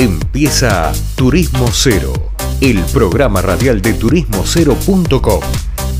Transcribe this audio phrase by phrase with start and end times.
[0.00, 2.12] Empieza Turismo Cero,
[2.60, 5.40] el programa radial de turismocero.com.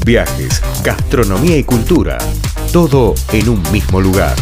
[0.06, 2.16] Viajes, gastronomía y cultura,
[2.72, 4.36] todo en un mismo lugar.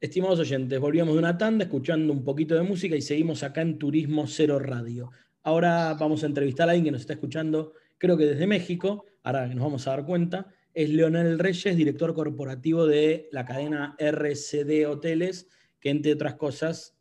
[0.00, 3.76] Estimados oyentes, volvíamos de una tanda escuchando un poquito de música y seguimos acá en
[3.78, 5.10] Turismo Cero Radio.
[5.42, 9.46] Ahora vamos a entrevistar a alguien que nos está escuchando, creo que desde México, ahora
[9.48, 15.48] nos vamos a dar cuenta, es Leonel Reyes, director corporativo de la cadena RCD Hoteles,
[15.80, 16.96] que entre otras cosas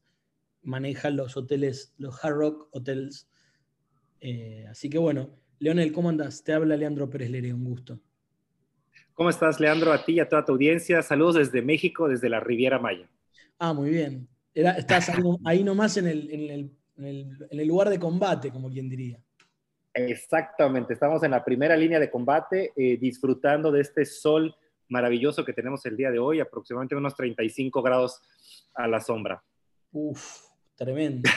[0.62, 3.30] maneja los hoteles, los Hard Rock Hotels.
[4.20, 6.44] Eh, así que bueno, Leonel, ¿cómo andas?
[6.44, 8.00] Te habla Leandro Pérez Lere, un gusto.
[9.14, 9.94] ¿Cómo estás, Leandro?
[9.94, 11.02] A ti y a toda tu audiencia.
[11.02, 13.10] Saludos desde México, desde la Riviera Maya.
[13.60, 14.28] Ah, muy bien.
[14.54, 15.12] estás
[15.46, 16.32] ahí, nomás en el,
[16.98, 19.24] en el lugar de combate, como quien diría.
[19.94, 24.56] Exactamente, estamos en la primera línea de combate, eh, disfrutando de este sol
[24.88, 28.22] maravilloso que tenemos el día de hoy, aproximadamente unos 35 grados
[28.74, 29.44] a la sombra.
[29.92, 30.44] Uf,
[30.76, 31.30] tremendo.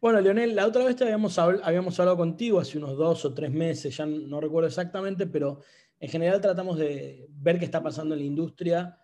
[0.00, 3.50] bueno, Leonel, la otra vez te habíamos, habíamos hablado contigo hace unos dos o tres
[3.52, 5.60] meses, ya no recuerdo exactamente, pero
[6.00, 8.98] en general tratamos de ver qué está pasando en la industria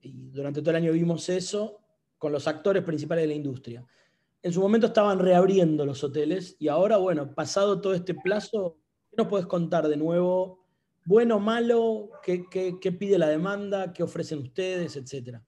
[0.00, 1.80] y durante todo el año vimos eso
[2.18, 3.84] con los actores principales de la industria
[4.42, 8.78] en su momento estaban reabriendo los hoteles y ahora, bueno, pasado todo este plazo,
[9.10, 10.64] ¿qué nos puedes contar de nuevo?
[11.04, 12.10] ¿Bueno, malo?
[12.22, 13.92] ¿Qué, pide la demanda?
[13.92, 14.96] ¿Qué ofrecen ustedes?
[14.96, 15.42] Etcétera.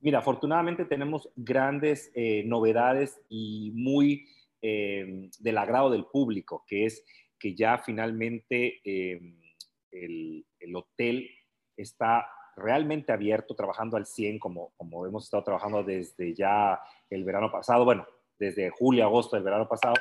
[0.00, 4.26] Mira, afortunadamente tenemos grandes eh, novedades y muy
[4.60, 7.04] eh, del agrado del público, que es
[7.38, 9.20] que ya finalmente eh,
[9.90, 11.30] el, el hotel
[11.76, 12.26] está
[12.56, 16.80] realmente abierto, trabajando al 100 como, como hemos estado trabajando desde ya
[17.10, 18.06] el verano pasado, bueno,
[18.38, 19.94] desde julio, agosto del verano pasado,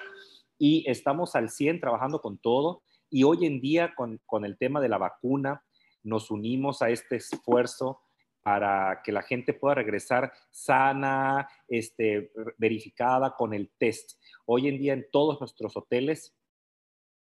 [0.57, 2.83] y estamos al 100 trabajando con todo.
[3.09, 5.63] Y hoy en día, con, con el tema de la vacuna,
[6.03, 8.01] nos unimos a este esfuerzo
[8.43, 14.19] para que la gente pueda regresar sana, este, verificada con el test.
[14.45, 16.35] Hoy en día en todos nuestros hoteles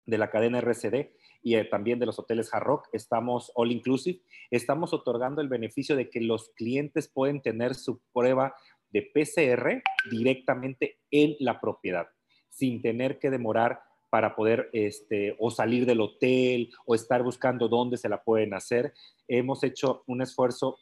[0.05, 1.11] de la cadena RCD
[1.43, 6.09] y eh, también de los hoteles Hard estamos all inclusive, estamos otorgando el beneficio de
[6.09, 8.55] que los clientes pueden tener su prueba
[8.89, 12.07] de PCR directamente en la propiedad,
[12.49, 17.97] sin tener que demorar para poder este, o salir del hotel o estar buscando dónde
[17.97, 18.93] se la pueden hacer.
[19.27, 20.77] Hemos hecho un esfuerzo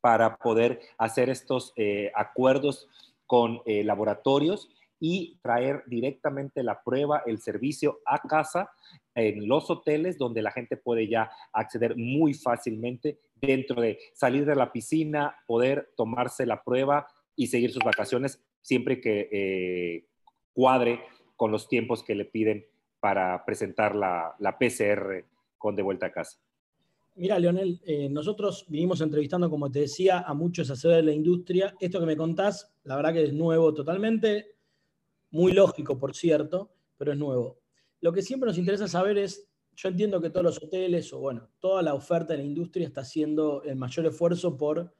[0.00, 2.88] para poder hacer estos eh, acuerdos
[3.26, 4.68] con eh, laboratorios
[5.04, 8.70] y traer directamente la prueba, el servicio a casa
[9.16, 14.54] en los hoteles donde la gente puede ya acceder muy fácilmente dentro de salir de
[14.54, 20.06] la piscina, poder tomarse la prueba y seguir sus vacaciones siempre que eh,
[20.52, 21.00] cuadre
[21.34, 22.64] con los tiempos que le piden
[23.00, 25.24] para presentar la, PCR
[25.58, 26.38] con de vuelta a casa.
[27.16, 31.74] Mira, Leonel, eh, nosotros vinimos entrevistando, como te decía, a muchos hacedores de la industria.
[31.80, 34.52] Esto que me contás, la verdad que es nuevo totalmente
[35.32, 37.58] muy lógico, por cierto, pero es nuevo.
[38.00, 41.48] Lo que siempre nos interesa saber es, yo entiendo que todos los hoteles, o bueno,
[41.58, 44.94] toda la oferta de la industria está haciendo el mayor esfuerzo por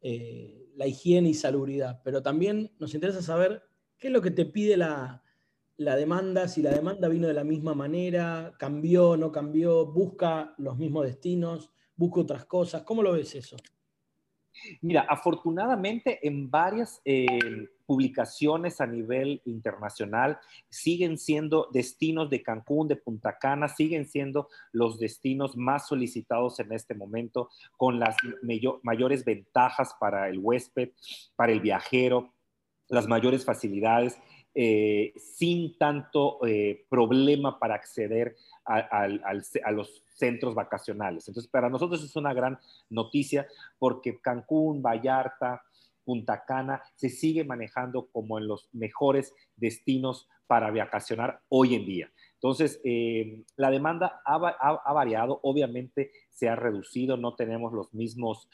[0.00, 3.62] eh, la higiene y salubridad, pero también nos interesa saber
[3.98, 5.22] qué es lo que te pide la,
[5.76, 10.78] la demanda, si la demanda vino de la misma manera, cambió, no cambió, busca los
[10.78, 12.82] mismos destinos, busca otras cosas.
[12.82, 13.56] ¿Cómo lo ves eso?
[14.80, 17.26] Mira, afortunadamente en varias eh,
[17.92, 20.38] publicaciones a nivel internacional
[20.70, 26.72] siguen siendo destinos de Cancún, de Punta Cana, siguen siendo los destinos más solicitados en
[26.72, 28.16] este momento, con las
[28.82, 30.92] mayores ventajas para el huésped,
[31.36, 32.32] para el viajero,
[32.88, 34.18] las mayores facilidades.
[34.54, 38.36] Eh, sin tanto eh, problema para acceder
[38.66, 39.06] a,
[39.72, 41.26] los centros vacacionales.
[41.26, 42.58] Entonces, para nosotros es una gran
[42.90, 43.46] noticia
[43.78, 45.62] porque Cancún, Vallarta,
[46.04, 52.12] Punta Cana se sigue manejando como en los mejores destinos para vacacionar hoy en día.
[52.34, 54.38] Entonces, eh, la demanda ha,
[54.92, 58.48] variado, obviamente se ha reducido, no tenemos los mismos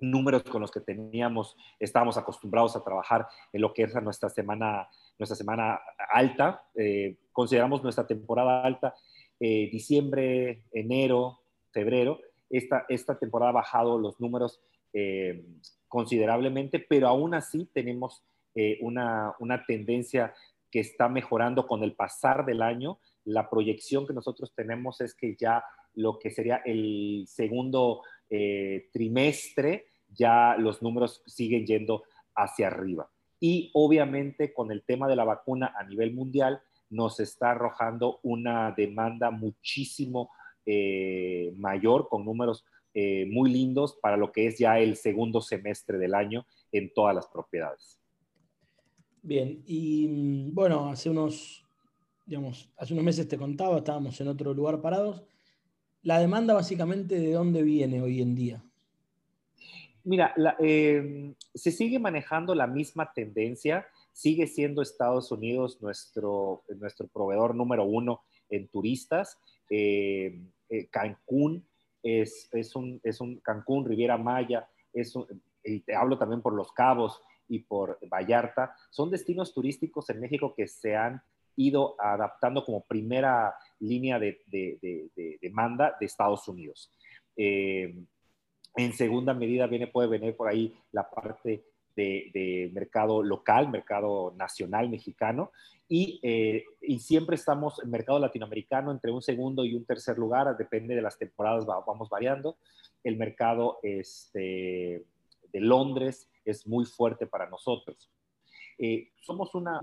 [0.00, 4.88] números con los que teníamos, estábamos acostumbrados a trabajar en lo que es nuestra semana,
[5.18, 6.64] nuestra semana alta.
[6.74, 8.94] Eh, consideramos nuestra temporada alta
[9.40, 11.40] eh, diciembre, enero,
[11.72, 12.20] febrero.
[12.50, 14.60] Esta, esta temporada ha bajado los números
[14.92, 15.44] eh,
[15.86, 18.22] considerablemente, pero aún así tenemos
[18.80, 20.34] una, una tendencia
[20.70, 22.98] que está mejorando con el pasar del año.
[23.24, 25.62] La proyección que nosotros tenemos es que ya
[25.94, 33.10] lo que sería el segundo eh, trimestre, ya los números siguen yendo hacia arriba.
[33.40, 36.60] Y obviamente con el tema de la vacuna a nivel mundial
[36.90, 40.30] nos está arrojando una demanda muchísimo
[40.64, 42.64] eh, mayor, con números
[43.00, 47.14] eh, muy lindos para lo que es ya el segundo semestre del año en todas
[47.14, 47.96] las propiedades.
[49.22, 51.64] Bien, y mm, bueno, hace unos,
[52.26, 55.22] digamos, hace unos meses te contaba, estábamos en otro lugar parados.
[56.02, 58.64] La demanda básicamente de dónde viene hoy en día.
[60.02, 67.54] Mira, em, se sigue manejando la misma tendencia, sigue siendo Estados Unidos nuestro, nuestro proveedor
[67.54, 69.38] número uno en turistas.
[69.70, 71.64] Em, eh, Cancún
[72.08, 75.14] es, es, un, es un Cancún, Riviera Maya, es
[75.64, 80.54] y te hablo también por Los Cabos y por Vallarta, son destinos turísticos en México
[80.54, 81.22] que se han
[81.56, 84.40] ido adaptando como primera línea de,
[85.40, 86.92] demanda de Estados Unidos.
[87.36, 88.06] Em,
[88.76, 91.64] en segunda medida viene, puede venir por ahí la parte
[91.98, 95.52] de, mercado local, mercado nacional mexicano,
[95.88, 100.54] y, eh, y, siempre estamos en mercado latinoamericano entre un segundo y un tercer lugar,
[100.56, 102.58] depende de las temporadas, vamos variando.
[103.02, 105.06] El mercado este,
[105.50, 108.10] de Londres es muy fuerte para nosotros.
[108.76, 109.80] Eh, somos una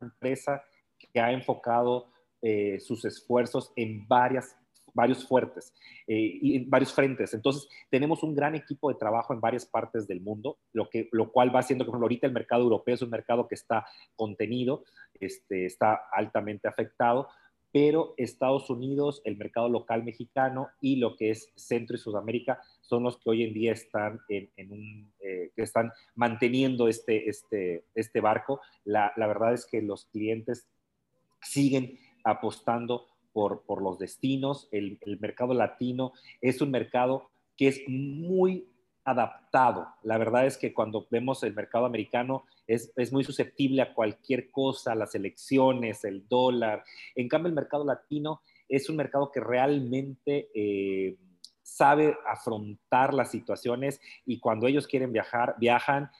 [0.00, 0.64] empresa
[1.12, 2.08] que ha enfocado
[2.42, 4.56] eh, sus esfuerzos en varias
[4.94, 5.74] varios fuertes
[6.06, 7.34] eh, y varios frentes.
[7.34, 11.30] Entonces, tenemos un gran equipo de trabajo en varias partes del mundo, lo, que, lo
[11.30, 13.86] cual va haciendo que, por ejemplo, ahorita el mercado europeo es un mercado que está
[14.16, 14.84] contenido,
[15.20, 17.28] este, está altamente afectado,
[17.72, 23.02] pero Estados Unidos, el mercado local mexicano y lo que es Centro y Sudamérica son
[23.02, 28.20] los que hoy en día están, en, un, eh, que están manteniendo este, este, este
[28.20, 28.60] barco.
[28.84, 30.68] La, la verdad es que los clientes
[31.42, 34.68] siguen apostando por, los destinos.
[34.70, 38.66] El, mercado latino es un mercado que es muy
[39.04, 39.88] adaptado.
[40.02, 44.94] La verdad es que cuando vemos el mercado americano es, muy susceptible a cualquier cosa,
[44.94, 46.84] las elecciones, el dólar.
[47.14, 51.16] En cambio, el mercado latino es un mercado que realmente eh,
[51.62, 56.10] sabe afrontar las situaciones y cuando ellos quieren viajar, viajan,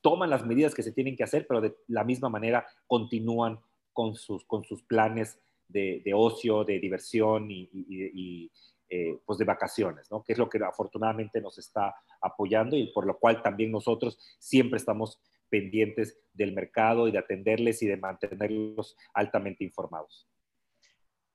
[0.00, 3.60] toman las medidas que se tienen que hacer, pero de la misma manera continúan
[3.92, 5.38] con sus, con sus planes
[5.68, 8.50] de, ocio, de diversión y,
[8.88, 10.22] eh, pues de vacaciones, ¿no?
[10.22, 14.76] que es lo que afortunadamente nos está apoyando y por lo cual también nosotros siempre
[14.76, 20.28] estamos pendientes del mercado y de atenderles y de mantenerlos altamente informados.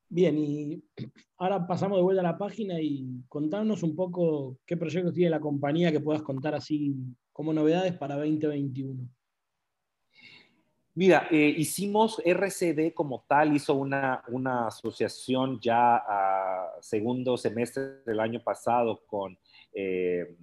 [0.10, 0.84] Bien, y
[1.38, 5.40] ahora pasamos de vuelta a la página y contanos un poco qué proyectos tiene la
[5.40, 6.96] compañía que puedas contar así
[7.32, 9.08] como novedades para 2021.
[11.00, 18.20] Mira, eh, hicimos RCD como tal, hizo una, una, asociación ya a segundo semestre del
[18.20, 19.38] año pasado con,
[19.72, 20.36] eh,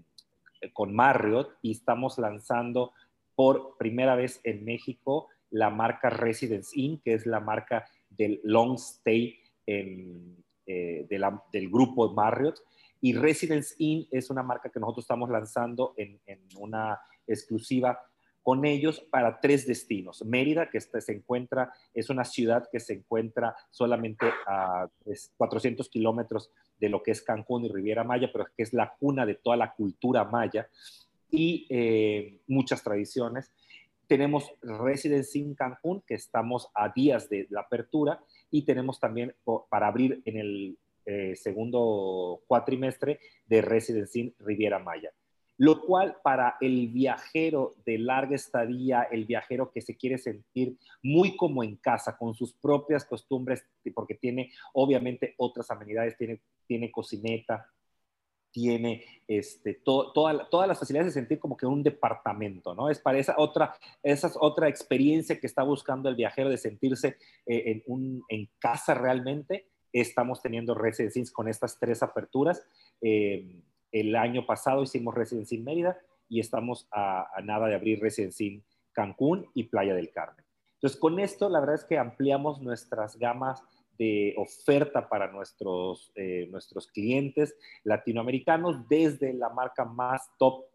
[0.73, 2.95] con Marriott y estamos lanzando
[3.35, 8.77] por primera vez en México la marca Residence Inn, que es la marca del long
[8.77, 10.25] stay eh,
[10.65, 12.61] del grupo Marriott.
[13.03, 16.19] Y Residence Inn es una marca que nosotros estamos lanzando en
[16.57, 18.01] una exclusiva
[18.47, 20.25] con ellos para tres destinos.
[20.25, 24.89] Mérida, que se encuentra, es una ciudad que se encuentra solamente a
[25.37, 29.27] 400 kilómetros de lo que es Cancún y Riviera Maya, pero que es la cuna
[29.27, 30.69] de toda la cultura maya
[31.29, 33.51] y eh, muchas tradiciones.
[34.07, 38.21] Tenemos Residency en Cancún, que estamos a días de la apertura,
[38.53, 39.35] y tenemos también
[39.69, 45.11] para abrir en el eh, segundo cuatrimestre de Residency Riviera Maya
[45.59, 51.37] lo cual para el viajero de larga estadía, el viajero que se quiere sentir muy
[51.37, 57.67] como en casa, con sus propias costumbres, porque tiene obviamente otras amenidades, tiene, tiene cocineta,
[58.57, 62.89] tiene este, todas las facilidades de sentir como que un departamento, ¿no?
[62.89, 67.65] Es para esa otra, esa otra experiencia que está buscando el viajero de sentirse eh,
[67.67, 69.69] en, un, en casa realmente.
[69.93, 72.63] Estamos teniendo residencias con estas tres aperturas.
[73.03, 73.61] Eh,
[73.93, 78.61] el año pasado hicimos Residencia Mérida y estamos a, nada de abrir Residencia
[78.93, 80.45] Cancún y Playa del Carmen.
[80.75, 83.63] Entonces, con esto, la verdad es que ampliamos nuestras gamas
[83.99, 90.67] de oferta para nuestros, eh, nuestros clientes latinoamericanos desde la marca más top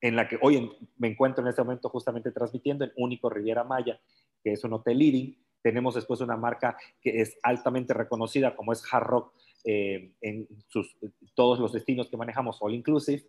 [0.00, 4.00] en la que hoy me encuentro en este momento justamente transmitiendo, el único Riviera Maya,
[4.42, 5.36] que es un hotel leading.
[5.62, 9.34] Tenemos después una marca que es altamente reconocida como es Hard Rock
[9.66, 10.96] eh, en sus,
[11.34, 13.24] todos los destinos que manejamos, all inclusive,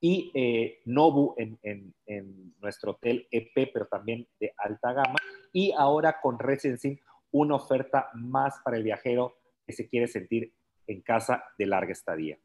[0.00, 5.16] y eh, Nobu en, en, nuestro hotel EP, pero también de alta gama,
[5.52, 6.98] y ahora con Residency,
[7.30, 10.52] una oferta más para el viajero que se quiere sentir
[10.86, 12.38] en casa de larga estadía.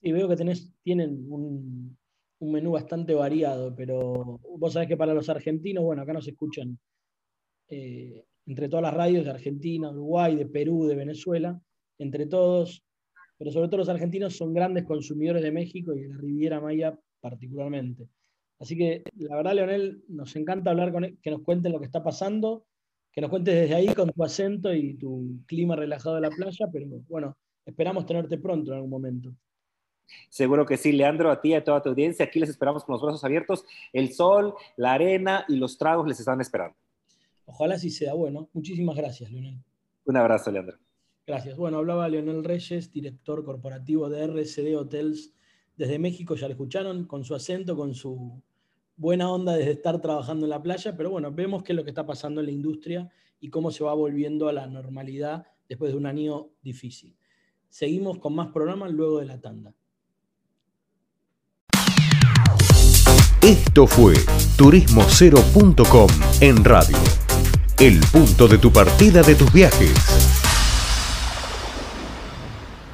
[0.00, 1.96] Sí, veo que tenés, tienen un,
[2.38, 6.78] un menú bastante variado, pero vos sabés que para los argentinos, bueno, acá nos escuchan
[7.68, 11.60] eh, entre todas las radios de Argentina, Uruguay, de Perú, de Venezuela,
[11.98, 12.84] entre todos,
[13.38, 16.98] pero sobre todo los argentinos son grandes consumidores de México y de la Riviera Maya
[17.20, 18.08] particularmente.
[18.58, 21.86] Así que la verdad, Leonel, nos encanta hablar con él, que nos cuenten lo que
[21.86, 22.66] está pasando,
[23.12, 26.66] que nos cuentes desde ahí con tu acento y tu clima relajado de la playa,
[26.72, 29.34] pero bueno, esperamos tenerte pronto en algún momento.
[30.28, 32.26] Seguro que sí, Leandro, a ti y a toda tu audiencia.
[32.26, 33.64] Aquí les esperamos con los brazos abiertos.
[33.92, 36.76] El sol, la arena y los tragos les están esperando.
[37.46, 38.48] Ojalá sí sea bueno.
[38.52, 39.58] Muchísimas gracias, Leonel.
[40.04, 40.76] Un abrazo, Leandro.
[41.26, 41.56] Gracias.
[41.56, 45.32] Bueno, hablaba Leonel Reyes, director corporativo de RCD Hotels
[45.76, 48.42] desde México, ya lo escucharon, con su acento, con su
[48.96, 51.90] buena onda desde estar trabajando en la playa, pero bueno, vemos qué es lo que
[51.90, 55.98] está pasando en la industria y cómo se va volviendo a la normalidad después de
[55.98, 57.16] un año difícil.
[57.68, 59.74] Seguimos con más programas luego de la tanda.
[63.42, 64.14] Esto fue
[64.56, 66.08] turismocero.com
[66.40, 66.96] en radio.
[67.78, 70.43] El punto de tu partida de tus viajes.